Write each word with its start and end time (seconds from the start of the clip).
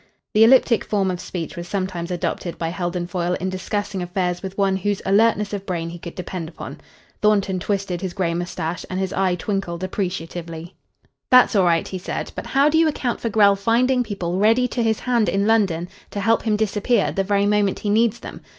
The 0.33 0.43
elliptic 0.43 0.83
form 0.83 1.11
of 1.11 1.19
speech 1.21 1.55
was 1.55 1.67
sometimes 1.67 2.09
adopted 2.09 2.57
by 2.57 2.69
Heldon 2.69 3.05
Foyle 3.05 3.35
in 3.35 3.51
discussing 3.51 4.01
affairs 4.01 4.41
with 4.41 4.57
one 4.57 4.77
whose 4.77 4.99
alertness 5.05 5.53
of 5.53 5.63
brain 5.67 5.91
he 5.91 5.99
could 5.99 6.15
depend 6.15 6.49
upon. 6.49 6.81
Thornton 7.21 7.59
twisted 7.59 8.01
his 8.01 8.13
grey 8.15 8.33
moustache 8.33 8.83
and 8.89 8.99
his 8.99 9.13
eye 9.13 9.35
twinkled 9.35 9.83
appreciatively. 9.83 10.73
"That's 11.29 11.55
all 11.55 11.65
right," 11.65 11.87
he 11.87 11.99
said. 11.99 12.31
"But 12.33 12.47
how 12.47 12.67
do 12.67 12.79
you 12.79 12.87
account 12.87 13.19
for 13.19 13.29
Grell 13.29 13.55
finding 13.55 14.01
people 14.01 14.39
ready 14.39 14.67
to 14.69 14.81
his 14.81 15.01
hand 15.01 15.29
in 15.29 15.45
London 15.45 15.87
to 16.09 16.19
help 16.19 16.41
him 16.41 16.55
disappear 16.57 17.05
at 17.05 17.15
the 17.15 17.23
very 17.23 17.45
moment 17.45 17.77
he 17.77 17.91
needs 17.91 18.21
them? 18.21 18.41